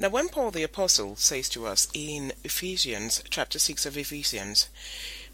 [0.00, 4.68] Now, when Paul the Apostle says to us in Ephesians, chapter 6 of Ephesians,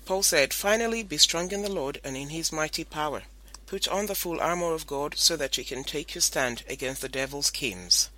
[0.06, 3.24] Paul said, Finally, be strong in the Lord and in his mighty power.
[3.66, 7.02] Put on the full armor of God so that you can take your stand against
[7.02, 8.08] the devil's schemes.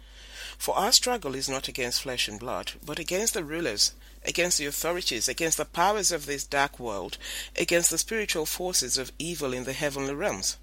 [0.57, 3.91] For our struggle is not against flesh and blood, but against the rulers,
[4.25, 7.19] against the authorities, against the powers of this dark world,
[7.57, 10.59] against the spiritual forces of evil in the heavenly realms.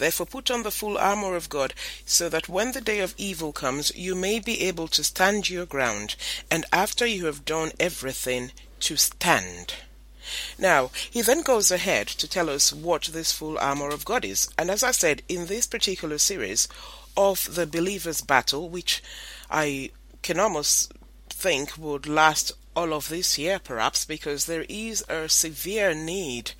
[0.00, 1.74] Therefore, put on the full armor of God,
[2.06, 5.66] so that when the day of evil comes, you may be able to stand your
[5.66, 6.16] ground,
[6.50, 9.74] and after you have done everything, to stand.
[10.58, 14.48] Now, he then goes ahead to tell us what this full armor of God is.
[14.56, 16.66] And as I said, in this particular series
[17.16, 19.02] of the believer's battle, which
[19.50, 19.90] I
[20.22, 20.92] can almost
[21.28, 26.52] think would last all of this year, perhaps, because there is a severe need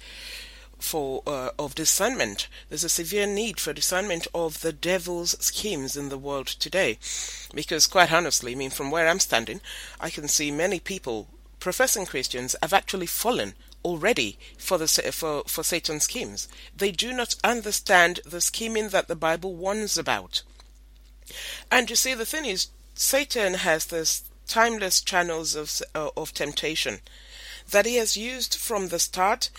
[0.80, 2.48] for uh, of discernment.
[2.69, 6.98] There's a severe need for discernment of the devil's schemes in the world today,
[7.55, 9.61] because quite honestly, I mean, from where I'm standing,
[10.01, 15.62] I can see many people, professing Christians, have actually fallen already for the for for
[15.62, 16.48] Satan's schemes.
[16.77, 20.42] They do not understand the scheming that the Bible warns about.
[21.70, 26.98] And you see, the thing is, Satan has this timeless channels of uh, of temptation
[27.70, 29.50] that he has used from the start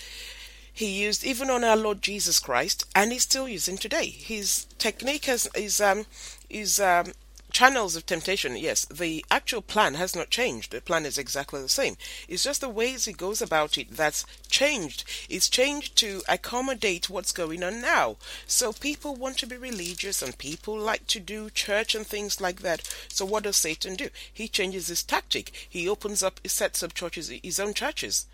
[0.81, 4.07] he used even on our Lord Jesus Christ, and he's still using today.
[4.07, 6.07] His technique has, is um,
[6.49, 7.11] is um,
[7.51, 8.57] channels of temptation.
[8.57, 10.71] Yes, the actual plan has not changed.
[10.71, 11.97] The plan is exactly the same.
[12.27, 15.03] It's just the ways he goes about it that's changed.
[15.29, 18.15] It's changed to accommodate what's going on now.
[18.47, 22.61] So people want to be religious, and people like to do church and things like
[22.61, 22.91] that.
[23.07, 24.09] So what does Satan do?
[24.33, 25.51] He changes his tactic.
[25.69, 28.25] He opens up, he sets up churches, his own churches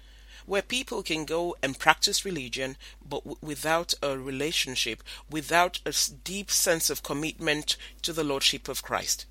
[0.48, 6.50] where people can go and practice religion, but w- without a relationship, without a deep
[6.50, 9.26] sense of commitment to the Lordship of Christ.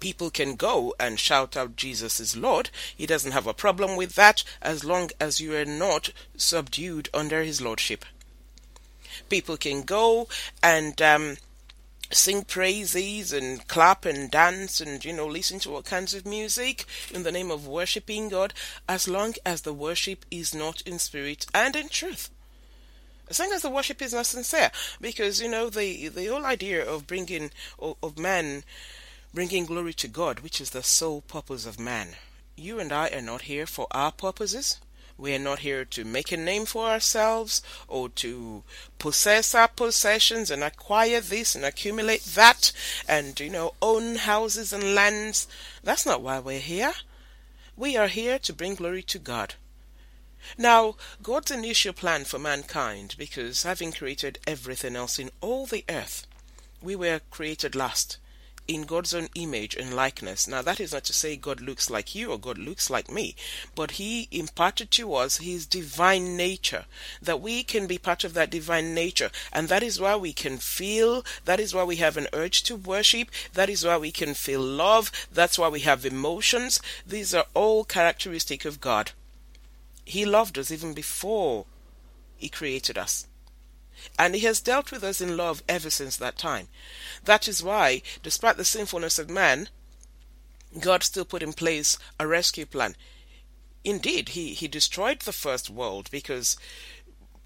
[0.00, 2.70] People can go and shout out Jesus is Lord.
[2.96, 7.42] He doesn't have a problem with that as long as you are not subdued under
[7.42, 8.06] his Lordship.
[9.28, 10.28] People can go
[10.62, 11.36] and um,
[12.10, 16.84] sing praises and clap and dance and you know listen to all kinds of music
[17.12, 18.54] in the name of worshiping God
[18.88, 22.30] as long as the worship is not in spirit and in truth.
[23.28, 24.70] As long as the worship is not sincere.
[25.00, 28.64] Because you know the the whole idea of bringing of, man
[29.34, 32.08] bringing glory to God which is the sole purpose of man.
[32.56, 34.80] You and I are not here for our purposes
[35.18, 38.62] we are not here to make a name for ourselves or to
[38.98, 42.72] possess our possessions and acquire this and accumulate that
[43.08, 45.48] and, you know, own houses and lands.
[45.82, 46.92] That's not why we're here.
[47.76, 49.54] We are here to bring glory to God.
[50.56, 56.26] Now, God's initial plan for mankind, because having created everything else in all the earth,
[56.80, 58.18] we were created last
[58.68, 60.46] in God's own image and likeness.
[60.46, 63.34] Now, that is not to say God looks like you or God looks like me,
[63.74, 66.84] but He imparted to us His divine nature,
[67.22, 69.30] that we can be part of that divine nature.
[69.52, 72.76] And that is why we can feel, that is why we have an urge to
[72.76, 76.80] worship, that is why we can feel love, that's why we have emotions.
[77.06, 79.12] These are all characteristic of God.
[80.04, 81.64] He loved us even before
[82.36, 83.26] He created us.
[84.18, 86.68] And he has dealt with us in love ever since that time.
[87.24, 89.68] That is why, despite the sinfulness of man,
[90.80, 92.96] God still put in place a rescue plan.
[93.84, 96.56] Indeed, he, he destroyed the first world because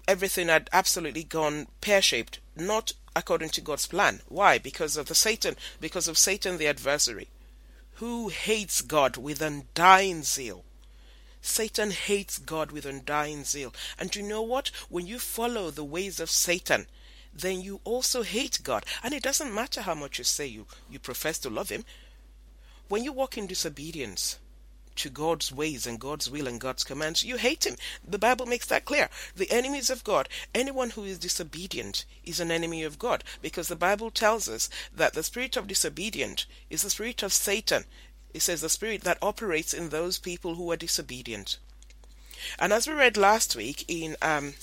[0.07, 4.21] everything had absolutely gone pear shaped, not according to God's plan.
[4.27, 4.57] Why?
[4.57, 7.29] Because of the Satan, because of Satan the adversary,
[7.95, 10.65] who hates God with undying zeal.
[11.45, 13.73] Satan hates God with undying zeal.
[13.99, 14.71] And you know what?
[14.87, 16.87] When you follow the ways of Satan,
[17.33, 18.85] then you also hate God.
[19.03, 21.83] And it doesn't matter how much you say you, you profess to love Him.
[22.87, 24.39] When you walk in disobedience
[24.95, 27.75] to God's ways and God's will and God's commands, you hate Him.
[28.07, 29.09] The Bible makes that clear.
[29.35, 33.21] The enemies of God, anyone who is disobedient, is an enemy of God.
[33.41, 37.83] Because the Bible tells us that the spirit of disobedient is the spirit of Satan.
[38.33, 41.57] It says the spirit that operates in those people who are disobedient.
[42.59, 44.55] And as we read last week in um,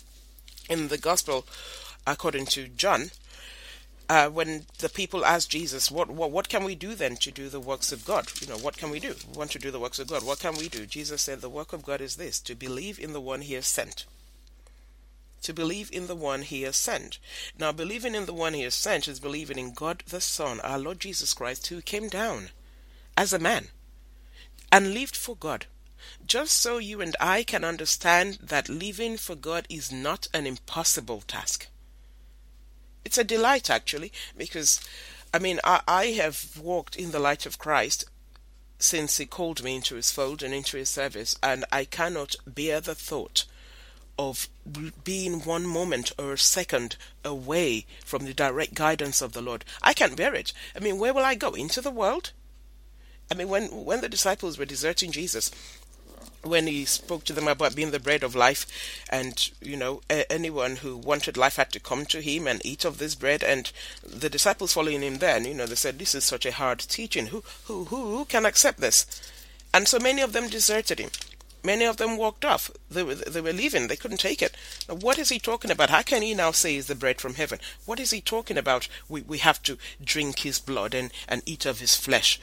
[0.69, 1.47] in the Gospel
[2.07, 3.11] according to John,
[4.09, 7.49] uh, when the people asked Jesus, what, what what can we do then to do
[7.49, 8.27] the works of God?
[8.41, 9.15] You know, what can we do?
[9.31, 10.25] We want to do the works of God.
[10.25, 10.85] What can we do?
[10.85, 13.67] Jesus said, the work of God is this: to believe in the one He has
[13.67, 14.05] sent.
[15.43, 17.19] To believe in the one He has sent.
[17.59, 20.79] Now, believing in the one He has sent is believing in God the Son, our
[20.79, 22.51] Lord Jesus Christ, who came down
[23.21, 23.67] as a man
[24.73, 25.67] and lived for God.
[26.27, 31.21] Just so you and I can understand that living for God is not an impossible
[31.21, 31.69] task.
[33.05, 34.81] It's a delight, actually, because
[35.35, 38.07] I mean, I, I have walked in the light of Christ
[38.79, 42.81] since He called me into His fold and into His service, and I cannot bear
[42.81, 43.45] the thought
[44.19, 44.49] of
[45.05, 49.67] being one moment or a second away from the direct guidance of the Lord.
[49.83, 50.55] I can't bear it.
[50.75, 51.53] I mean, where will I go?
[51.53, 52.33] Into the world?
[53.33, 55.53] I mean, when when the disciples were deserting Jesus,
[56.43, 58.67] when he spoke to them about being the bread of life,
[59.09, 62.99] and you know anyone who wanted life had to come to him and eat of
[62.99, 63.71] this bread, and
[64.05, 67.27] the disciples following him, then you know they said, "This is such a hard teaching.
[67.27, 69.07] Who who who can accept this?"
[69.73, 71.11] And so many of them deserted him.
[71.63, 72.71] Many of them walked off.
[72.91, 73.87] They were, they were leaving.
[73.87, 74.57] They couldn't take it.
[74.89, 75.91] Now, what is he talking about?
[75.91, 77.61] How can he now say he's the bread from heaven?
[77.85, 78.89] What is he talking about?
[79.09, 82.41] We, we have to drink his blood and, and eat of his flesh.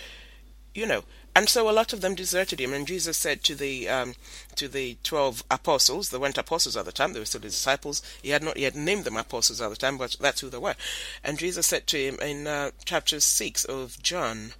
[0.77, 2.71] You know, and so a lot of them deserted him.
[2.71, 4.13] And Jesus said to the um,
[4.53, 8.03] to the twelve apostles, they weren't apostles at the time; they were still disciples.
[8.21, 10.75] He had not yet named them apostles at the time, but that's who they were.
[11.23, 14.53] And Jesus said to him in uh, chapter six of John,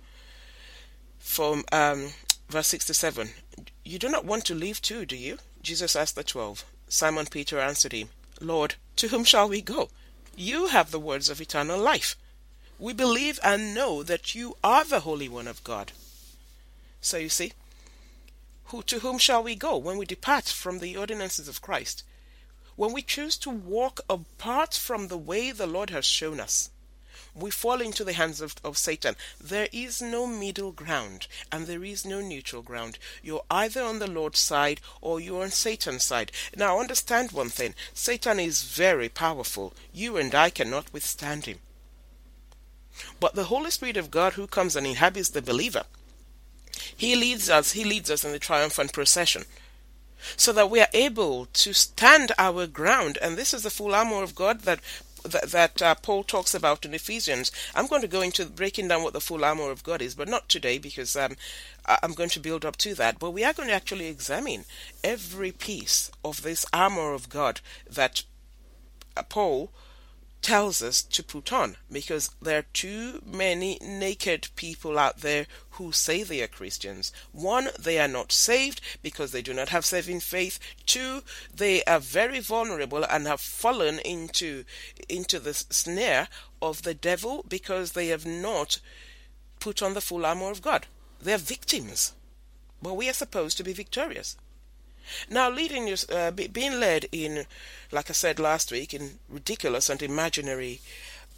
[1.20, 2.14] from um,
[2.50, 3.30] verse six to seven,
[3.86, 6.66] "You do not want to leave too, do you?" Jesus asked the twelve.
[6.88, 8.10] Simon Peter answered him,
[8.42, 9.90] "Lord, to whom shall we go?
[10.36, 12.16] You have the words of eternal life.
[12.80, 15.92] We believe and know that you are the Holy One of God."
[17.08, 17.54] So you see,
[18.66, 22.04] who to whom shall we go when we depart from the ordinances of Christ?
[22.76, 26.70] When we choose to walk apart from the way the Lord has shown us,
[27.34, 29.16] we fall into the hands of, of Satan.
[29.42, 33.00] There is no middle ground and there is no neutral ground.
[33.24, 36.34] You're either on the Lord's side or you're on Satan's side.
[36.58, 39.74] Now understand one thing Satan is very powerful.
[39.94, 41.60] You and I cannot withstand him.
[43.22, 45.86] But the Holy Spirit of God who comes and inhabits the believer
[46.96, 49.44] he leads us, He leads us in the triumphant procession
[50.36, 53.18] so that we are able to stand our ground.
[53.22, 54.80] And this is the full armor of God that
[55.24, 57.52] that, that uh, Paul talks about in Ephesians.
[57.76, 60.30] I'm going to go into breaking down what the full armor of God is, but
[60.30, 61.36] not today because um,
[61.86, 63.20] I'm going to build up to that.
[63.20, 64.64] But we are going to actually examine
[65.04, 68.24] every piece of this armor of God that
[69.18, 69.72] uh, Paul
[70.42, 75.92] tells us to put on because there are too many naked people out there who
[75.92, 77.12] say they are Christians.
[77.32, 80.60] One, they are not saved because they do not have saving faith.
[80.86, 81.22] Two,
[81.54, 84.64] they are very vulnerable and have fallen into
[85.10, 86.28] into the snare
[86.62, 88.80] of the devil because they have not
[89.60, 90.88] put on the full armor of God.
[91.22, 92.14] They are victims.
[92.82, 94.38] But we are supposed to be victorious.
[95.30, 97.46] Now, leading your, uh, being led in,
[97.92, 100.82] like I said last week, in ridiculous and imaginary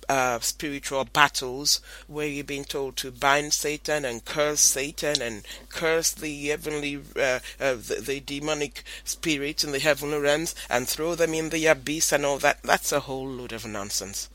[0.08, 6.12] uh, spiritual battles where you're being told to bind Satan and curse Satan and curse
[6.12, 11.34] the heavenly, uh, uh, the, the, demonic spirits in the heavenly realms and throw them
[11.34, 12.64] in the abyss and all that.
[12.64, 14.30] That's a whole load of nonsense.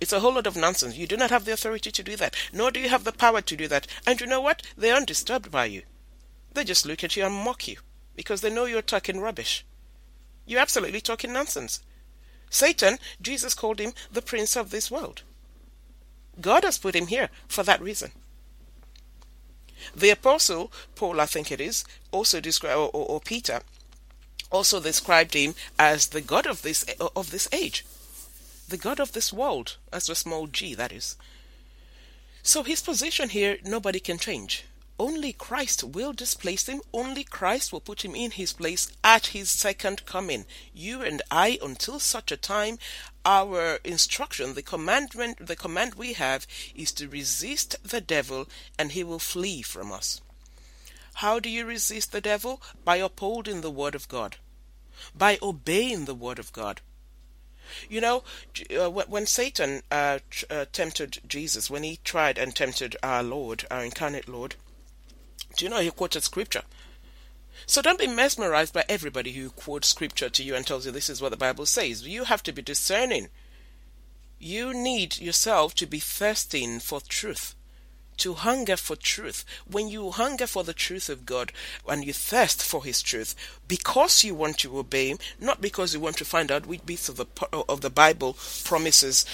[0.00, 0.96] It's a whole lot of nonsense.
[0.96, 3.40] You do not have the authority to do that, nor do you have the power
[3.40, 3.86] to do that.
[4.06, 4.62] And you know what?
[4.76, 5.82] They're undisturbed by you.
[6.52, 7.78] They just look at you and mock you
[8.16, 9.64] because they know you're talking rubbish.
[10.46, 11.82] You're absolutely talking nonsense.
[12.50, 15.22] Satan, Jesus called him the prince of this world.
[16.40, 18.12] God has put him here for that reason.
[19.94, 23.60] The apostle Paul, I think it is, also described, or, or, or Peter,
[24.50, 26.84] also described him as the God of this
[27.14, 27.84] of this age,
[28.68, 31.16] the God of this world, as a small g, that is.
[32.42, 34.64] So his position here, nobody can change.
[34.98, 36.80] Only Christ will displace him.
[36.92, 40.46] Only Christ will put him in his place at his second coming.
[40.72, 42.78] You and I, until such a time,
[43.24, 49.04] our instruction, the commandment, the command we have is to resist the devil and he
[49.04, 50.22] will flee from us.
[51.14, 52.62] How do you resist the devil?
[52.84, 54.36] By upholding the word of God,
[55.14, 56.80] by obeying the word of God.
[57.88, 58.22] You know,
[58.78, 63.84] uh, when Satan uh, uh, tempted Jesus, when he tried and tempted our Lord, our
[63.84, 64.54] incarnate Lord,
[65.56, 66.62] do you know he quoted scripture?
[67.66, 71.10] So don't be mesmerized by everybody who quotes scripture to you and tells you this
[71.10, 72.06] is what the Bible says.
[72.06, 73.28] You have to be discerning.
[74.38, 77.54] You need yourself to be thirsting for truth,
[78.18, 79.44] to hunger for truth.
[79.70, 81.52] When you hunger for the truth of God
[81.88, 83.34] and you thirst for His truth,
[83.68, 87.08] because you want to obey Him, not because you want to find out which bits
[87.08, 87.26] of the
[87.68, 89.24] of the Bible promises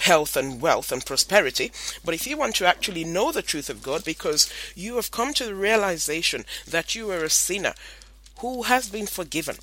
[0.00, 1.70] health and wealth and prosperity,
[2.04, 5.34] but if you want to actually know the truth of God because you have come
[5.34, 7.74] to the realization that you are a sinner
[8.38, 9.56] who has been forgiven.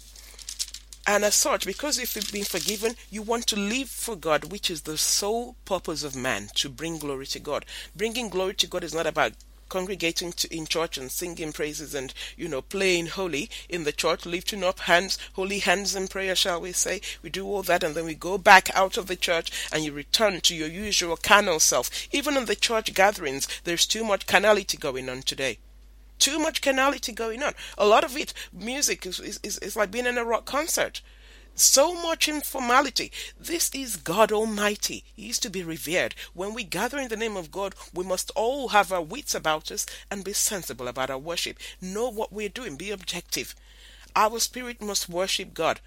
[1.10, 4.70] And as such, because if you've been forgiven, you want to live for God, which
[4.70, 7.66] is the sole purpose of man, to bring glory to God.
[7.96, 9.32] Bringing glory to God is not about
[9.70, 14.26] congregating to, in church and singing praises and, you know, playing holy in the church,
[14.26, 17.00] lifting up hands, holy hands in prayer, shall we say.
[17.22, 19.94] We do all that and then we go back out of the church and you
[19.94, 21.90] return to your usual carnal self.
[22.12, 25.58] Even in the church gatherings, there's too much carnality going on today
[26.19, 27.53] too much canality going on.
[27.77, 31.01] A lot of it, music is, is, is like being in a rock concert.
[31.59, 33.12] So much informality.
[33.39, 35.03] This is God Almighty.
[35.15, 36.13] He is to be revered.
[36.36, 39.71] When we gather in the name of God, we must all have our wits about
[39.71, 41.57] us and be sensible about our worship.
[41.81, 42.75] Know what we're doing.
[42.75, 43.55] Be objective.
[44.15, 45.81] Our spirit must worship God.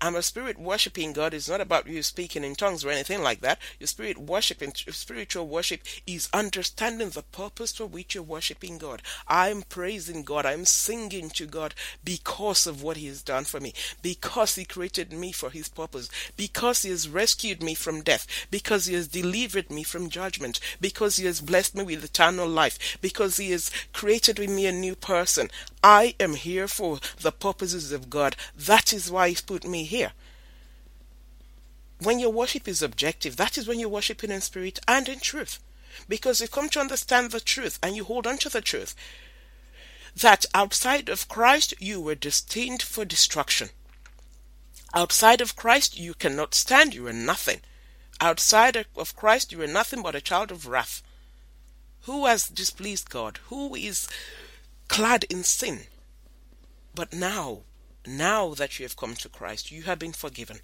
[0.00, 3.40] And a spirit worshiping God It's not about you speaking in tongues or anything like
[3.40, 3.58] that.
[3.80, 9.02] Your spirit worshiping, spiritual worship is understanding the purpose for which you're worshiping God.
[9.26, 10.46] I'm praising God.
[10.46, 11.74] I'm singing to God
[12.04, 16.08] because of what He has done for me, because He created me for His purpose,
[16.36, 21.16] because He has rescued me from death, because He has delivered me from judgment, because
[21.16, 24.94] He has blessed me with eternal life, because He has created in me a new
[24.94, 25.50] person.
[25.82, 28.36] I am here for the purposes of God.
[28.56, 30.12] That is why He's put me here.
[32.00, 35.58] When your worship is objective, that is when you're worshiping in spirit and in truth.
[36.08, 38.94] Because you come to understand the truth and you hold on to the truth
[40.16, 43.70] that outside of Christ you were destined for destruction.
[44.94, 47.60] Outside of Christ you cannot stand, you are nothing.
[48.20, 51.02] Outside of Christ you are nothing but a child of wrath.
[52.02, 53.38] Who has displeased God?
[53.48, 54.08] Who is
[54.88, 55.82] clad in sin?
[56.94, 57.62] But now
[58.08, 60.60] now that you have come to Christ, you have been forgiven.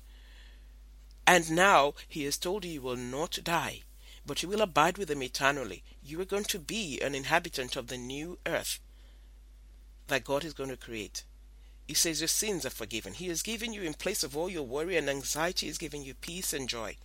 [1.27, 3.83] And now he has told you you will not die,
[4.25, 5.83] but you will abide with him eternally.
[6.03, 8.81] You are going to be an inhabitant of the new earth
[10.07, 11.25] that God is going to create.
[11.87, 13.13] He says your sins are forgiven.
[13.13, 16.15] He has given you, in place of all your worry and anxiety, He's given you
[16.15, 16.97] peace and joy.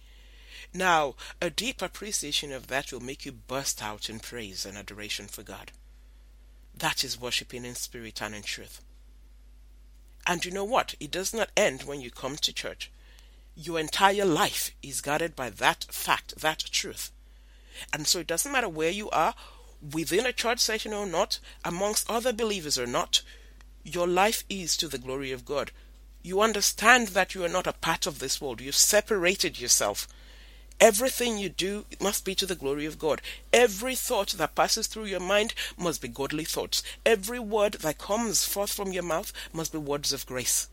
[0.73, 5.27] Now, a deep appreciation of that will make you burst out in praise and adoration
[5.27, 5.71] for God.
[6.79, 8.81] That is worshipping in spirit and in truth.
[10.25, 10.95] And you know what?
[10.99, 12.91] It does not end when you come to church.
[13.55, 17.11] Your entire life is guarded by that fact, that truth.
[17.93, 19.33] And so it doesn't matter where you are,
[19.93, 23.21] within a church session or not, amongst other believers or not,
[23.83, 25.71] your life is to the glory of God.
[26.21, 28.61] You understand that you are not a part of this world.
[28.61, 30.07] You've separated yourself
[30.79, 33.21] Everything you do must be to the glory of God.
[33.51, 36.81] Every thought that passes through your mind must be godly thoughts.
[37.05, 40.69] Every word that comes forth from your mouth must be words of grace.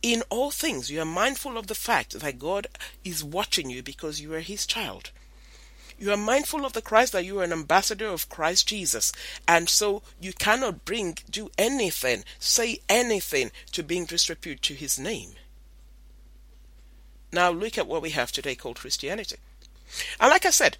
[0.00, 2.68] In all things, you are mindful of the fact that God
[3.04, 5.10] is watching you because you are His child.
[5.98, 9.12] You are mindful of the Christ that you are an ambassador of Christ Jesus,
[9.46, 15.34] and so you cannot bring, do anything, say anything to bring disrepute to His name.
[17.32, 19.36] Now look at what we have today called Christianity.
[20.20, 20.76] And like I said,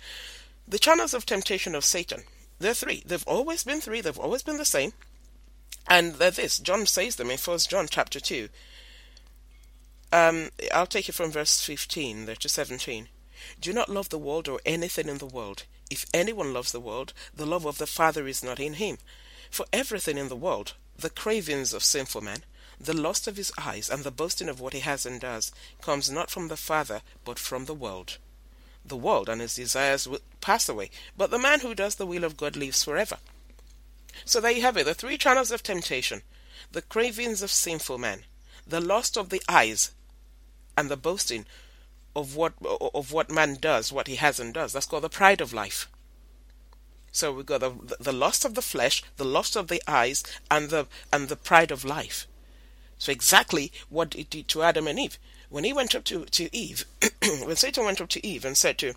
[0.68, 2.23] the channels of temptation of Satan,
[2.59, 3.02] they're three.
[3.06, 4.92] They've always been three, they've always been the same.
[5.88, 6.59] And they're this.
[6.59, 8.49] John says them in First John chapter 2.
[10.12, 13.09] Um, I'll take it from verse 15 there to 17.
[13.61, 15.64] Do not love the world or anything in the world.
[15.90, 18.99] If anyone loves the world, the love of the Father is not in him.
[19.50, 22.44] For everything in the world, the cravings of sinful men,
[22.82, 26.10] the lust of his eyes and the boasting of what he has and does comes
[26.10, 28.18] not from the Father, but from the world.
[28.84, 32.24] The world and its desires will pass away, but the man who does the will
[32.24, 33.18] of God lives forever.
[34.24, 36.22] So there you have it, the three channels of temptation,
[36.72, 38.24] the cravings of sinful men,
[38.66, 39.92] the lust of the eyes,
[40.76, 41.46] and the boasting
[42.16, 42.54] of what
[42.94, 44.72] of what man does, what he has and does.
[44.72, 45.88] That's called the pride of life.
[47.12, 50.70] So we've got the, the lust of the flesh, the lust of the eyes, and
[50.70, 52.26] the and the pride of life.
[53.02, 55.18] So exactly what it did to Adam and Eve.
[55.49, 56.85] When he went up to, to Eve,
[57.42, 58.94] when Satan went up to Eve and said to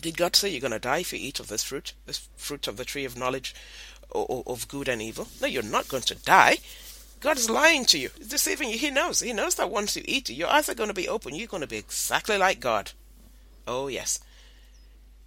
[0.00, 2.68] did God say you're going to die if you eat of this fruit, this fruit
[2.68, 3.52] of the tree of knowledge
[4.14, 5.26] of good and evil?
[5.40, 6.58] No, you're not going to die.
[7.18, 8.10] God is lying to you.
[8.16, 8.78] He's deceiving you.
[8.78, 9.18] He knows.
[9.18, 11.34] He knows that once you eat it, your eyes are going to be open.
[11.34, 12.92] You're going to be exactly like God.
[13.66, 14.20] Oh yes,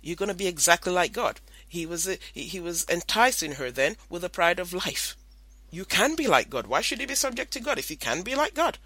[0.01, 1.41] you're going to be exactly like God.
[1.67, 5.17] He was he, he was enticing her then with the pride of life.
[5.71, 6.67] You can be like God.
[6.67, 8.77] Why should you be subject to God if you can be like God?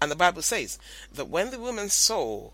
[0.00, 0.78] And the Bible says
[1.12, 2.50] that when the woman saw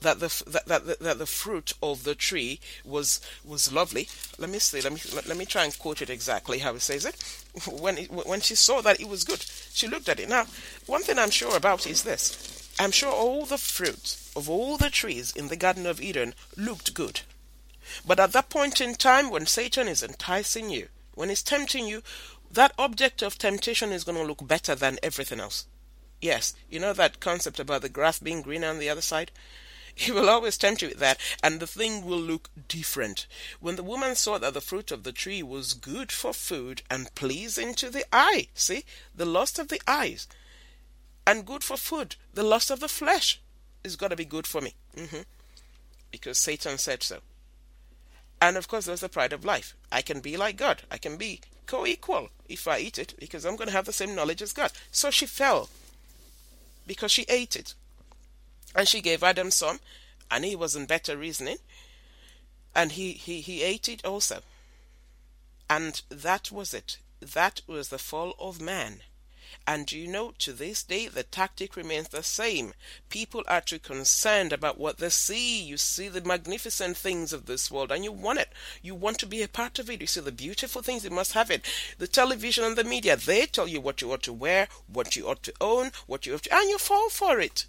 [0.00, 4.08] that the that, that, that the fruit of the tree was was lovely.
[4.38, 4.80] Let me see.
[4.80, 7.16] Let me let me try and quote it exactly how it says it.
[7.70, 10.28] When it, when she saw that it was good, she looked at it.
[10.28, 10.46] Now,
[10.86, 14.90] one thing I'm sure about is this: I'm sure all the fruit of all the
[14.90, 17.20] trees in the Garden of Eden looked good.
[18.06, 20.88] But at that point in time, when Satan is enticing you,
[21.20, 22.02] when it's tempting you,
[22.50, 25.66] that object of temptation is going to look better than everything else.
[26.18, 29.30] Yes, you know that concept about the grass being greener on the other side?
[29.94, 33.26] He will always tempt you with that, and the thing will look different.
[33.58, 37.14] When the woman saw that the fruit of the tree was good for food and
[37.14, 38.84] pleasing to the eye, see,
[39.14, 40.26] the lust of the eyes,
[41.26, 43.42] and good for food, the lust of the flesh
[43.84, 44.74] is going to be good for me.
[44.96, 45.22] Mm-hmm.
[46.10, 47.18] Because Satan said so.
[48.40, 49.74] And of course, there's the pride of life.
[49.92, 50.82] I can be like God.
[50.90, 53.92] I can be co equal if I eat it because I'm going to have the
[53.92, 54.72] same knowledge as God.
[54.90, 55.68] So she fell
[56.86, 57.74] because she ate it.
[58.74, 59.80] And she gave Adam some,
[60.30, 61.58] and he was in better reasoning,
[62.74, 64.40] and he, he, he ate it also.
[65.68, 66.98] And that was it.
[67.20, 69.00] That was the fall of man.
[69.66, 72.74] And you know, to this day, the tactic remains the same.
[73.08, 75.62] People are too concerned about what they see.
[75.62, 78.52] You see the magnificent things of this world and you want it.
[78.82, 80.00] You want to be a part of it.
[80.00, 81.64] You see the beautiful things, you must have it.
[81.98, 85.28] The television and the media, they tell you what you ought to wear, what you
[85.28, 87.66] ought to own, what you ought to, and you fall for it.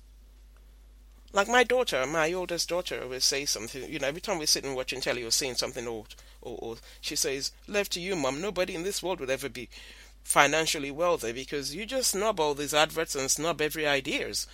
[1.33, 3.89] Like my daughter, my oldest daughter, will say something.
[3.89, 6.75] You know, every time we sit and watching telly or seeing something old, or, or
[6.99, 8.41] she says, "Left to you, mum.
[8.41, 9.69] Nobody in this world would ever be
[10.23, 14.47] financially wealthy because you just snub all these adverts and snub every ideas.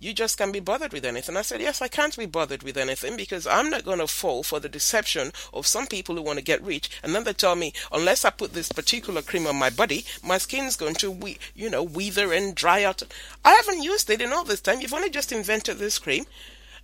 [0.00, 1.36] You just can't be bothered with anything.
[1.36, 4.42] I said, Yes, I can't be bothered with anything because I'm not going to fall
[4.42, 6.90] for the deception of some people who want to get rich.
[7.02, 10.36] And then they tell me, unless I put this particular cream on my body, my
[10.36, 13.02] skin's going to, we- you know, wither and dry out.
[13.44, 14.80] I haven't used it in all this time.
[14.80, 16.26] You've only just invented this cream.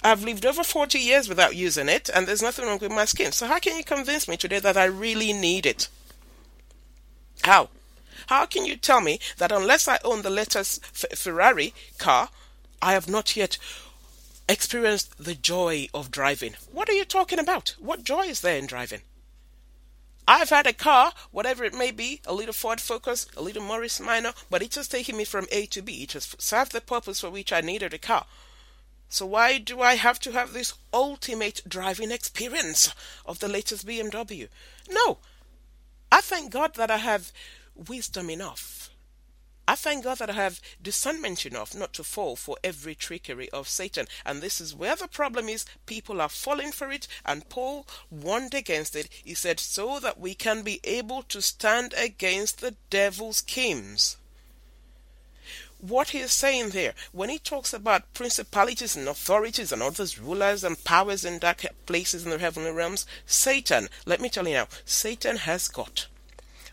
[0.02, 3.32] I've lived over 40 years without using it, and there's nothing wrong with my skin.
[3.32, 5.88] So, how can you convince me today that I really need it?
[7.42, 7.68] How?
[8.30, 12.28] How can you tell me that unless I own the latest Ferrari car,
[12.80, 13.58] I have not yet
[14.48, 16.54] experienced the joy of driving?
[16.70, 17.74] What are you talking about?
[17.80, 19.00] What joy is there in driving?
[20.28, 23.98] I've had a car, whatever it may be, a little Ford Focus, a little Morris
[23.98, 26.04] Minor, but it has taken me from A to B.
[26.04, 28.26] It has served the purpose for which I needed a car.
[29.08, 32.94] So why do I have to have this ultimate driving experience
[33.26, 34.46] of the latest BMW?
[34.88, 35.18] No.
[36.12, 37.32] I thank God that I have
[37.88, 38.90] wisdom enough.
[39.70, 43.68] I thank God that I have discernment enough not to fall for every trickery of
[43.68, 44.06] Satan.
[44.26, 45.64] And this is where the problem is.
[45.86, 49.08] People are falling for it, and Paul warned against it.
[49.24, 54.16] He said, so that we can be able to stand against the devil's schemes.
[55.78, 60.64] What he is saying there, when he talks about principalities and authorities and others, rulers
[60.64, 64.68] and powers in dark places in the heavenly realms, Satan, let me tell you now,
[64.84, 66.08] Satan has got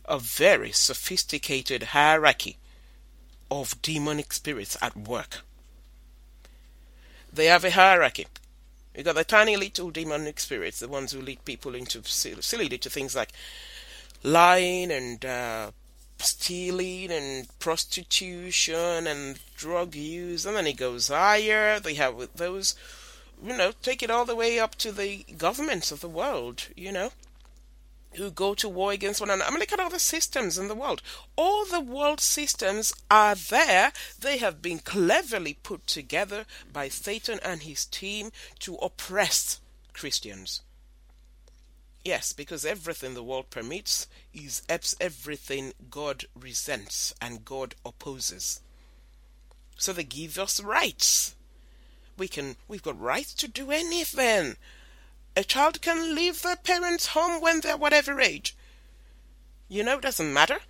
[0.08, 2.58] a very sophisticated hierarchy
[3.52, 5.42] of demonic spirits at work.
[7.32, 8.28] They have a hierarchy.
[8.96, 12.92] You got the tiny little demonic spirits, the ones who lead people into silly little
[12.92, 13.30] things like
[14.24, 15.72] lying and uh,
[16.18, 21.80] stealing and prostitution and drug use, and then it goes higher.
[21.80, 22.76] They have those,
[23.44, 26.92] you know, take it all the way up to the governments of the world, you
[26.92, 27.12] know
[28.14, 29.48] who go to war against one another.
[29.48, 31.02] I mean, look at all the systems in the world.
[31.36, 33.92] All the world systems are there.
[34.20, 39.60] They have been cleverly put together by Satan and his team to oppress
[39.94, 40.62] Christians.
[42.04, 48.62] Yes, because everything the world permits is everything God resents and God opposes.
[49.78, 51.36] So they give us rights.
[52.18, 54.56] We can we've got rights to do anything.
[55.38, 58.58] A child can leave their parents' home when they're whatever age.
[59.70, 60.62] You know, it doesn't matter.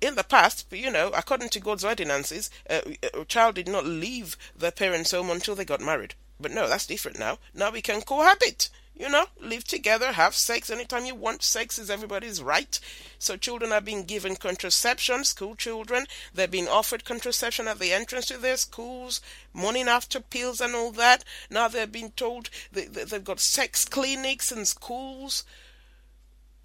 [0.00, 2.80] In the past, you know, according to God's ordinances, uh,
[3.14, 6.16] a child did not leave their parents' home until they got married.
[6.44, 7.38] But no, that's different now.
[7.54, 8.68] Now we can cohabit.
[8.94, 11.42] You know, live together, have sex anytime you want.
[11.42, 12.78] Sex is everybody's right.
[13.18, 16.04] So children are being given contraception, school children.
[16.34, 19.22] They're being offered contraception at the entrance to their schools,
[19.54, 21.24] morning after pills and all that.
[21.48, 25.44] Now they're being told they, they've got sex clinics in schools.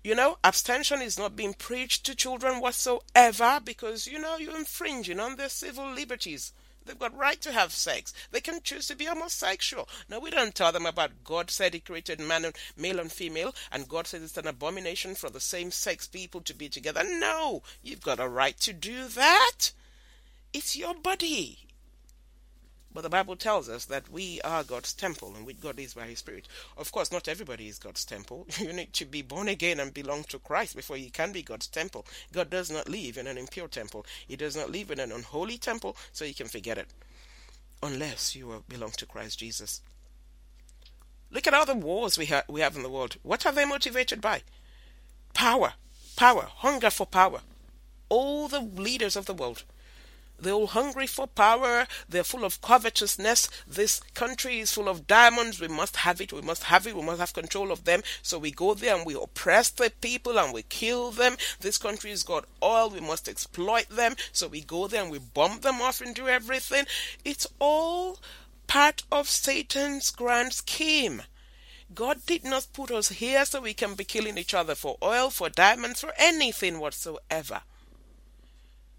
[0.03, 5.21] You know, abstention is not being preached to children whatsoever because, you know, you're infringing
[5.21, 6.51] on their civil liberties.
[6.89, 8.15] They've got right to have sex.
[8.31, 9.87] They can choose to be homosexual.
[10.09, 13.53] No, we don't tell them about God said He created man and male and female,
[13.71, 17.03] and God says it's an abomination for the same sex people to be together.
[17.03, 19.71] No, you've got a right to do that.
[20.51, 21.68] It's your body.
[22.91, 26.07] But the Bible tells us that we are God's temple and with God is by
[26.07, 26.47] His Spirit.
[26.75, 28.47] Of course, not everybody is God's temple.
[28.59, 31.67] You need to be born again and belong to Christ before you can be God's
[31.67, 32.05] temple.
[32.33, 35.57] God does not live in an impure temple, He does not live in an unholy
[35.57, 36.87] temple, so you can forget it.
[37.83, 39.81] Unless you belong to Christ Jesus.
[41.31, 43.17] Look at all the wars we, ha- we have in the world.
[43.21, 44.41] What are they motivated by?
[45.35, 45.73] Power,
[46.15, 47.41] power, hunger for power.
[48.09, 49.63] All the leaders of the world
[50.41, 51.87] They're all hungry for power.
[52.07, 53.49] They're full of covetousness.
[53.67, 55.59] This country is full of diamonds.
[55.59, 56.33] We must have it.
[56.33, 56.95] We must have it.
[56.95, 58.01] We must have control of them.
[58.21, 61.37] So we go there and we oppress the people and we kill them.
[61.59, 62.89] This country's got oil.
[62.89, 64.15] We must exploit them.
[64.31, 66.85] So we go there and we bomb them off and do everything.
[67.25, 68.19] It's all
[68.67, 71.23] part of Satan's grand scheme.
[71.93, 75.31] God did not put us here so we can be killing each other for oil,
[75.31, 77.61] for diamonds, for anything whatsoever.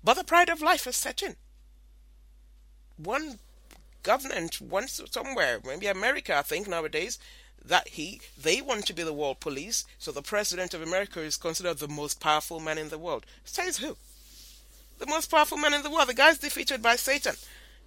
[0.02, 1.36] But the pride of life has set in.
[2.96, 3.38] One
[4.02, 7.18] government once somewhere, maybe America, I think nowadays,
[7.64, 11.36] that he they want to be the world police, so the president of America is
[11.36, 13.26] considered the most powerful man in the world.
[13.44, 13.96] Says who?
[14.98, 16.08] The most powerful man in the world.
[16.08, 17.34] The guy's defeated by Satan.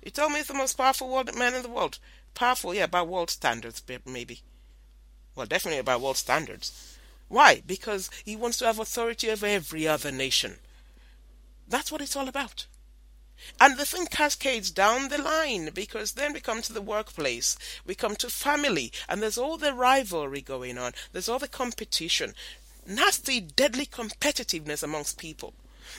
[0.04, 2.00] You tell me he's the most powerful world, man in the world.
[2.36, 4.42] Powerful, yeah, by world standards, maybe.
[5.36, 6.98] Well, definitely by world standards.
[7.28, 7.62] Why?
[7.66, 10.58] Because he wants to have authority over every other nation.
[11.68, 12.68] That's what it's all about.
[13.60, 17.96] And the thing cascades down the line because then we come to the workplace, we
[17.96, 22.36] come to family, and there's all the rivalry going on, there's all the competition,
[22.86, 25.54] nasty, deadly competitiveness amongst people.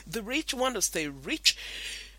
[0.07, 1.57] The rich want to stay rich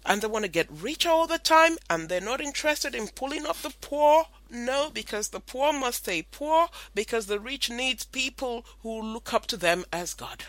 [0.05, 3.47] and they want to get richer all the time and they're not interested in pulling
[3.47, 4.27] up the poor.
[4.49, 9.47] No, because the poor must stay poor because the rich needs people who look up
[9.47, 10.45] to them as God.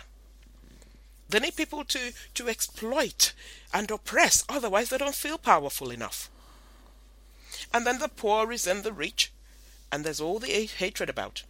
[1.30, 3.34] They need people to, to exploit
[3.74, 6.30] and oppress, otherwise, they don't feel powerful enough.
[7.74, 9.32] And then the poor resent the rich,
[9.92, 11.44] and there's all the hatred about.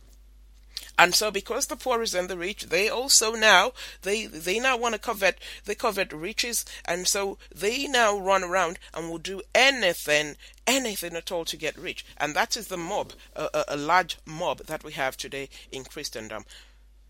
[1.00, 4.94] And so, because the poor resent the rich, they also now they they now want
[4.94, 10.38] to covet they covet riches, and so they now run around and will do anything,
[10.66, 12.04] anything at all to get rich.
[12.18, 16.46] And that is the mob, a, a large mob that we have today in Christendom,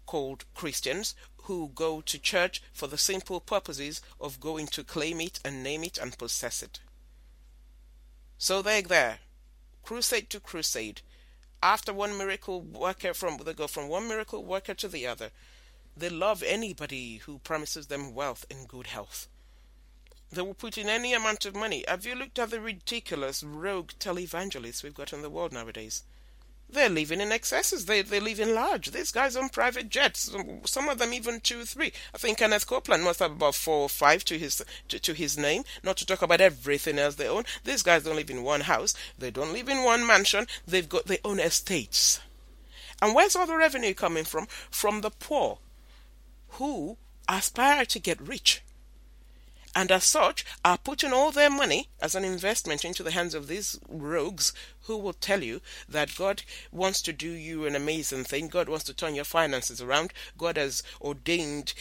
[0.07, 5.39] called Christians, who go to church for the simple purposes of going to claim it
[5.45, 6.79] and name it and possess it.
[8.39, 9.19] So they're there,
[9.83, 11.01] crusade to crusade.
[11.61, 15.29] After one miracle worker from they go from one miracle worker to the other.
[15.95, 19.27] They love anybody who promises them wealth and good health.
[20.31, 21.85] They will put in any amount of money.
[21.87, 26.03] Have you looked at the ridiculous rogue televangelists we've got in the world nowadays?
[26.69, 27.85] They're living in excesses.
[27.85, 28.91] They they live in large.
[28.91, 30.29] These guys on private jets.
[30.65, 31.93] Some of them even two, three.
[32.13, 35.37] I think Kenneth Copeland must have about four or five to his to, to his
[35.37, 35.63] name.
[35.81, 37.45] Not to talk about everything else they own.
[37.63, 38.93] These guys don't live in one house.
[39.17, 40.45] They don't live in one mansion.
[40.67, 42.19] They've got their own estates.
[43.01, 44.47] And where's all the revenue coming from?
[44.69, 45.59] From the poor,
[46.49, 46.97] who
[47.29, 48.61] aspire to get rich
[49.77, 53.47] and as such are putting all their money as an investment into the hands of
[53.47, 54.51] these rogues
[54.85, 58.47] who will tell you that God wants to do you an amazing thing.
[58.47, 60.13] God wants to turn your finances around.
[60.35, 61.75] God has ordained,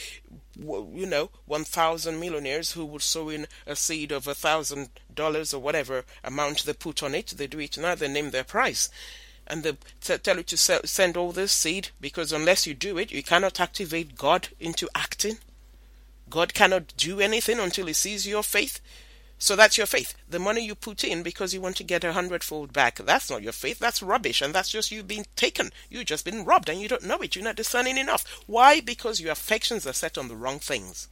[0.55, 5.63] you know, 1,000 millionaires who would sow in a seed of a thousand dollars or
[5.63, 7.29] whatever amount they put on it.
[7.29, 8.91] They do it now, they name their price
[9.47, 13.23] and they tell you to send all this seed because unless you do it, you
[13.23, 15.39] cannot activate God into acting.
[16.29, 18.81] God cannot do anything until he sees your faith.
[19.39, 20.15] So that's your faith.
[20.29, 22.97] The money you put in because you want to get a hundredfold back.
[22.97, 23.79] That's not your faith.
[23.79, 24.41] That's rubbish.
[24.41, 25.71] And that's just you being taken.
[25.91, 27.37] You've just been robbed and you don't know it.
[27.37, 28.25] You're not discerning enough.
[28.47, 28.81] Why?
[28.81, 31.09] Because your affections are set on the wrong things.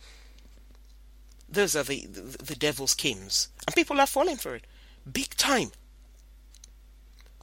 [1.49, 3.49] Those are the, the, the devil's schemes.
[3.67, 4.65] And people are falling for it.
[5.11, 5.73] Big time.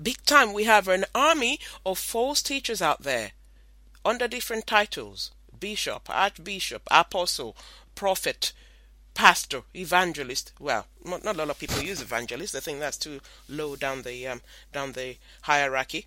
[0.01, 0.51] Big time.
[0.51, 3.31] We have an army of false teachers out there
[4.03, 5.31] under different titles
[5.61, 7.55] bishop, archbishop, apostle,
[7.95, 8.51] prophet,
[9.13, 10.51] pastor, evangelist.
[10.59, 12.51] Well, not, a lot of people use evangelist.
[12.51, 14.41] They think that's too low down the um,
[14.73, 16.05] down the hierarchy.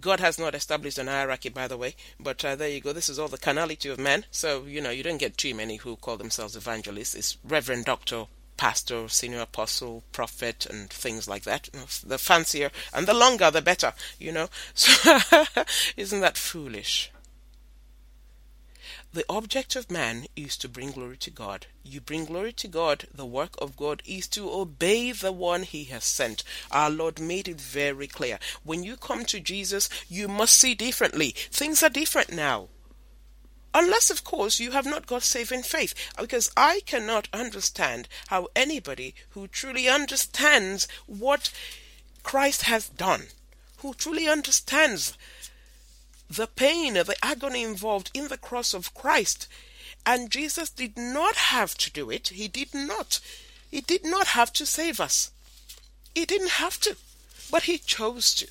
[0.00, 2.92] God has not established an hierarchy, by the way, but uh, there you go.
[2.92, 4.24] This is all the carnality of man.
[4.30, 7.14] So, you know, you don't get too many who call themselves evangelists.
[7.14, 8.24] It's Reverend Doctor,
[8.56, 11.68] Pastor, Senior Apostle, Prophet, and things like that.
[12.06, 14.48] The fancier and the longer, the better, you know.
[14.74, 15.18] So,
[15.98, 17.10] isn't that foolish?
[19.12, 21.66] The object of man is to bring glory to God.
[21.82, 23.08] You bring glory to God.
[23.12, 26.44] The work of God is to obey the one he has sent.
[26.70, 28.38] Our Lord made it very clear.
[28.62, 31.30] When you come to Jesus, you must see differently.
[31.50, 32.68] Things are different now.
[33.74, 35.92] Unless, of course, you have not got saving faith.
[36.16, 41.52] Because I cannot understand how anybody who truly understands what
[42.22, 43.24] Christ has done,
[43.78, 45.18] who truly understands
[46.30, 49.48] the pain, the agony involved in the cross of Christ.
[50.06, 52.28] And Jesus did not have to do it.
[52.28, 53.20] He did not.
[53.70, 55.32] He did not have to save us.
[56.14, 56.96] He didn't have to,
[57.50, 58.48] but he chose to.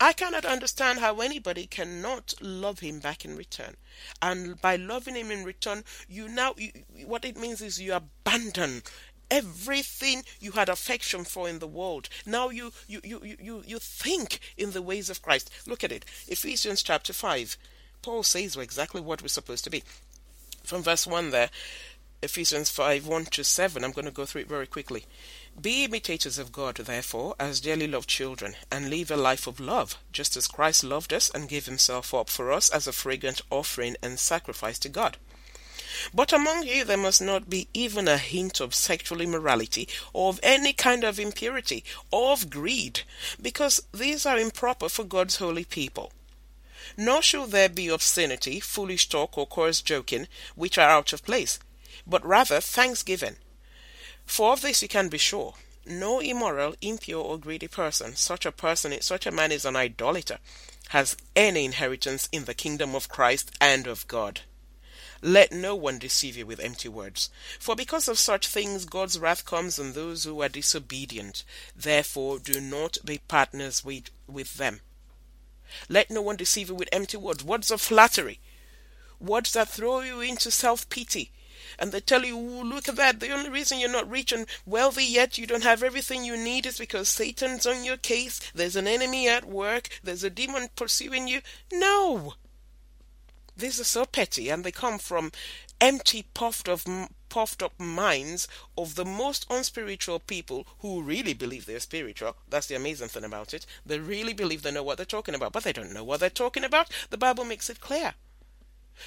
[0.00, 3.76] I cannot understand how anybody cannot love him back in return.
[4.20, 6.72] And by loving him in return, you now, you,
[7.06, 8.82] what it means is you abandon
[9.30, 12.08] everything you had affection for in the world.
[12.26, 15.50] Now you, you, you, you, you think in the ways of Christ.
[15.66, 16.04] Look at it.
[16.28, 17.56] Ephesians chapter 5.
[18.02, 19.82] Paul says exactly what we're supposed to be.
[20.62, 21.50] From verse 1 there,
[22.24, 23.84] Ephesians 5 1 to 7.
[23.84, 25.04] I'm going to go through it very quickly.
[25.60, 29.98] Be imitators of God, therefore, as dearly loved children, and live a life of love,
[30.10, 33.96] just as Christ loved us and gave himself up for us as a fragrant offering
[34.02, 35.18] and sacrifice to God.
[36.12, 40.40] But among you there must not be even a hint of sexual immorality, or of
[40.42, 43.02] any kind of impurity, or of greed,
[43.40, 46.12] because these are improper for God's holy people.
[46.96, 51.58] Nor shall there be obscenity, foolish talk, or coarse joking, which are out of place,
[52.06, 53.36] but rather thanksgiving.
[54.26, 55.54] For of this you can be sure
[55.86, 60.38] no immoral, impure, or greedy person, such a person, such a man is an idolater,
[60.88, 64.40] has any inheritance in the kingdom of Christ and of God.
[65.26, 67.30] Let no one deceive you with empty words.
[67.58, 71.44] For because of such things God's wrath comes on those who are disobedient.
[71.74, 74.82] Therefore do not be partners with, with them.
[75.88, 78.38] Let no one deceive you with empty words, words of flattery,
[79.18, 81.30] words that throw you into self pity,
[81.78, 85.06] and they tell you, look at that, the only reason you're not rich and wealthy
[85.06, 88.86] yet, you don't have everything you need, is because Satan's on your case, there's an
[88.86, 91.40] enemy at work, there's a demon pursuing you.
[91.72, 92.34] No!
[93.56, 95.30] These are so petty, and they come from
[95.80, 96.84] empty, puffed of
[97.28, 98.46] puffed up minds
[98.78, 102.36] of the most unspiritual people who really believe they're spiritual.
[102.48, 103.66] That's the amazing thing about it.
[103.84, 106.30] They really believe they know what they're talking about, but they don't know what they're
[106.30, 106.90] talking about.
[107.10, 108.14] The Bible makes it clear.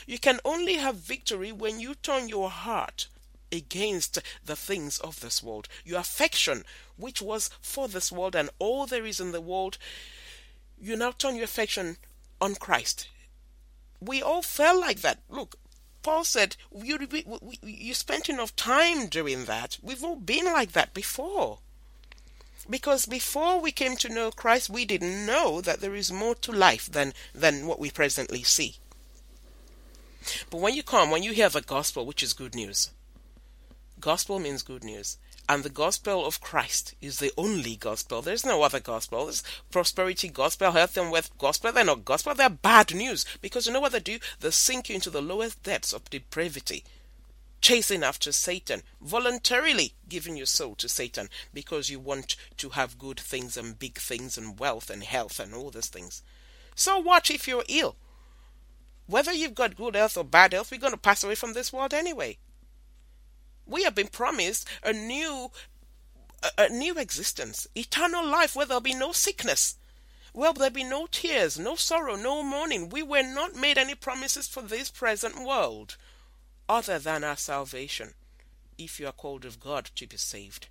[0.06, 3.08] You can only have victory when you turn your heart
[3.52, 5.70] against the things of this world.
[5.86, 6.64] Your affection,
[6.98, 9.78] which was for this world and all there is in the world,
[10.80, 11.98] you now turn your affection
[12.42, 13.08] on Christ.
[14.00, 15.20] We all felt like that.
[15.30, 15.56] Look,
[16.04, 17.00] Paul said, you,
[17.62, 19.78] you spent enough time doing that.
[19.82, 21.60] We've all been like that before.
[22.70, 26.52] Because before we came to know Christ, we didn't know that there is more to
[26.52, 28.76] life than, than what we presently see.
[30.50, 32.92] But when you come, when you hear the gospel, which is good news,
[34.00, 35.18] gospel means good news.
[35.50, 38.22] And the gospel of Christ is the only gospel.
[38.22, 39.26] There's no other gospel.
[39.26, 41.72] There's prosperity gospel, health and wealth gospel.
[41.72, 42.36] They're not gospel.
[42.36, 43.26] They're bad news.
[43.42, 44.20] Because you know what they do?
[44.42, 46.84] They sink you into the lowest depths of depravity.
[47.62, 53.20] Chasing after Satan, voluntarily giving your soul to Satan because you want to have good
[53.20, 56.22] things and big things and wealth and health and all these things.
[56.76, 57.96] So watch if you're ill
[59.08, 61.74] whether you've got good health or bad health, we're going to pass away from this
[61.74, 62.38] world anyway.
[63.68, 65.52] We have been promised a new
[66.44, 69.76] a, a new existence, eternal life where there'll be no sickness.
[70.34, 72.90] Well, there'll be no tears, no sorrow, no mourning.
[72.90, 75.98] We were not made any promises for this present world
[76.70, 78.14] other than our salvation,
[78.78, 80.68] if you are called of God to be saved.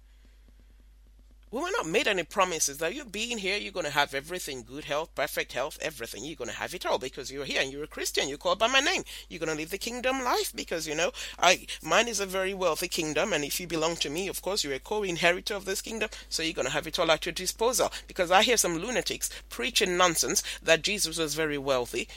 [1.52, 4.64] We were not made any promises that you being here, you're going to have everything
[4.64, 6.24] good health, perfect health, everything.
[6.24, 8.28] You're going to have it all because you're here and you're a Christian.
[8.28, 9.04] You're called by my name.
[9.28, 12.52] You're going to live the kingdom life because, you know, I mine is a very
[12.52, 13.32] wealthy kingdom.
[13.32, 16.10] And if you belong to me, of course, you're a co inheritor of this kingdom.
[16.28, 17.92] So you're going to have it all at your disposal.
[18.08, 22.08] Because I hear some lunatics preaching nonsense that Jesus was very wealthy.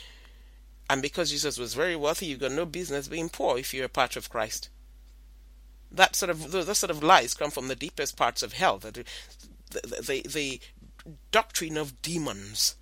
[0.89, 3.89] And because Jesus was very wealthy, you've got no business being poor if you're a
[3.89, 4.69] part of Christ
[5.91, 8.91] that sort of those sort of lies come from the deepest parts of hell the,
[9.71, 10.61] the, the, the
[11.31, 12.75] doctrine of demons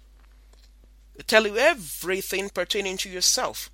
[1.18, 3.72] they tell you everything pertaining to yourself.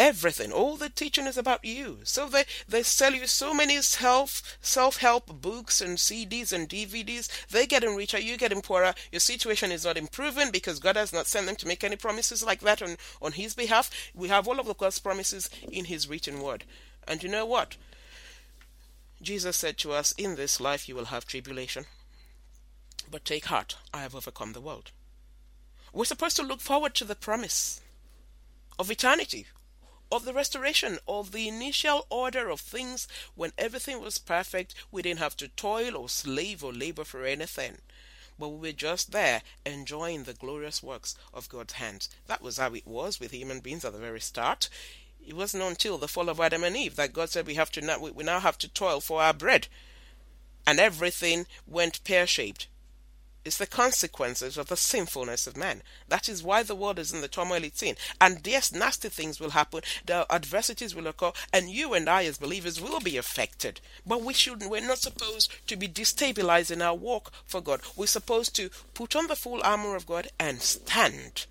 [0.00, 0.50] Everything.
[0.50, 2.00] All the teaching is about you.
[2.02, 7.66] So they they sell you so many self self-help books and cds and dvds they
[7.66, 8.94] getting richer you getting poorer.
[9.12, 12.42] Your situation is not improving because god has not sent them to make any promises
[12.42, 13.90] like that on on his behalf.
[14.12, 16.64] We have all of the god's promises in his written word
[17.06, 17.76] and you know what?
[19.20, 21.86] Jesus said to us, In this life you will have tribulation.
[23.10, 24.90] But take heart, I have overcome the world.
[25.92, 27.80] We're supposed to look forward to the promise
[28.78, 29.46] of eternity,
[30.10, 34.74] of the restoration of the initial order of things when everything was perfect.
[34.90, 37.78] We didn't have to toil or slave or labor for anything.
[38.38, 42.08] But we were just there enjoying the glorious works of God's hands.
[42.26, 44.68] That was how it was with human beings at the very start.
[45.24, 47.80] It wasn't until the fall of Adam and Eve that God said we have to
[47.80, 49.68] now, we now have to toil for our bread.
[50.66, 52.66] And everything went pear shaped.
[53.44, 55.82] It's the consequences of the sinfulness of man.
[56.08, 57.96] That is why the world is in the turmoil it's in.
[58.20, 62.38] And yes, nasty things will happen, the adversities will occur, and you and I as
[62.38, 63.80] believers will be affected.
[64.06, 67.80] But we shouldn't we're not supposed to be destabilized in our walk for God.
[67.96, 71.46] We're supposed to put on the full armor of God and stand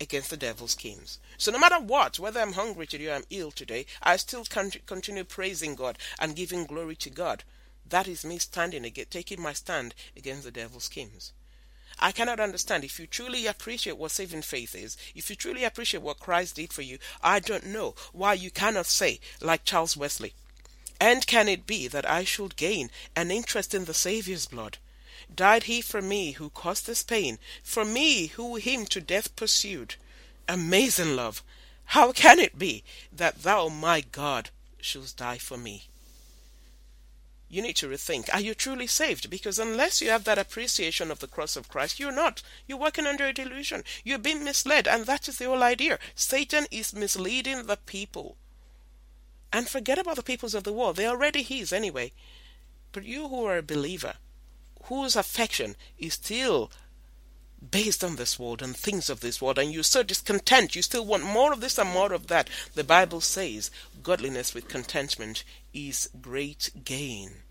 [0.00, 1.18] against the devil's schemes.
[1.36, 5.24] So no matter what, whether I'm hungry today or I'm ill today, I still continue
[5.24, 7.44] praising God and giving glory to God.
[7.88, 11.32] That is me standing taking my stand against the devil's schemes.
[11.98, 16.02] I cannot understand if you truly appreciate what saving faith is, if you truly appreciate
[16.02, 20.32] what Christ did for you, I don't know why you cannot say, like Charles Wesley,
[20.98, 24.78] and can it be that I should gain an interest in the Saviour's blood?
[25.34, 29.96] Died he for me who caused this pain, for me who him to death pursued?
[30.48, 31.42] Amazing love!
[31.86, 35.90] How can it be that thou, my God, shouldst die for me?
[37.50, 39.28] you need to rethink are you truly saved?
[39.28, 42.42] Because unless you have that appreciation of the cross of Christ, you're not.
[42.66, 43.82] You're working under a delusion.
[44.04, 45.98] You're being misled, and that is the whole idea.
[46.14, 48.36] Satan is misleading the people.
[49.52, 52.12] And forget about the peoples of the world, they're already his anyway.
[52.92, 54.14] But you who are a believer,
[54.84, 56.70] whose affection is still
[57.70, 61.04] based on this world and things of this world, and you're so discontent, you still
[61.04, 62.48] want more of this and more of that.
[62.74, 63.70] The Bible says
[64.02, 67.42] godliness with contentment is great gain.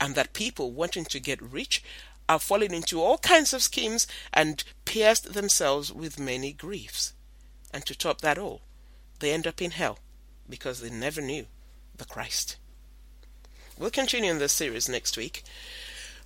[0.00, 1.82] And that people wanting to get rich
[2.28, 7.14] are falling into all kinds of schemes and pierced themselves with many griefs.
[7.72, 8.62] And to top that all,
[9.20, 9.98] they end up in hell
[10.48, 11.46] because they never knew
[11.96, 12.56] the Christ.
[13.78, 15.42] We'll continue in this series next week.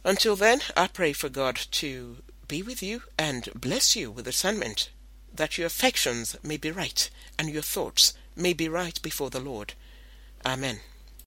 [0.05, 4.91] Until then, I pray for God to be with you and bless you with discernment,
[5.33, 7.09] that your affections may be right
[7.39, 9.75] and your thoughts may be right before the Lord.
[10.45, 10.81] Amen.